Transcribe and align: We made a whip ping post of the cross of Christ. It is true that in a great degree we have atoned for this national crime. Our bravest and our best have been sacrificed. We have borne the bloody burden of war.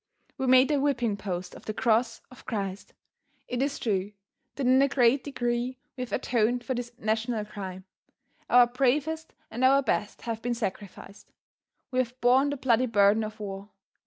We 0.35 0.47
made 0.47 0.71
a 0.71 0.79
whip 0.81 0.97
ping 0.97 1.15
post 1.15 1.53
of 1.53 1.65
the 1.65 1.75
cross 1.75 2.21
of 2.31 2.47
Christ. 2.47 2.95
It 3.47 3.61
is 3.61 3.77
true 3.77 4.13
that 4.55 4.65
in 4.65 4.81
a 4.81 4.87
great 4.87 5.23
degree 5.23 5.77
we 5.95 6.01
have 6.01 6.11
atoned 6.11 6.63
for 6.63 6.73
this 6.73 6.91
national 6.97 7.45
crime. 7.45 7.85
Our 8.49 8.65
bravest 8.65 9.35
and 9.51 9.63
our 9.63 9.83
best 9.83 10.23
have 10.23 10.41
been 10.41 10.55
sacrificed. 10.55 11.31
We 11.91 11.99
have 11.99 12.19
borne 12.19 12.49
the 12.49 12.57
bloody 12.57 12.87
burden 12.87 13.23
of 13.23 13.39
war. 13.39 13.69